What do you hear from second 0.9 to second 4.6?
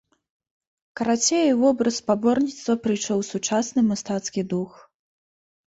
Карацей, у вобраз спаборніцтва прыйшоў сучасны мастацкі